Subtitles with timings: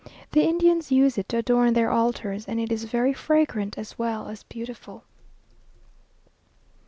[0.31, 4.29] The Indians use it to adorn their altars, and it is very fragrant as well
[4.29, 5.03] as beautiful.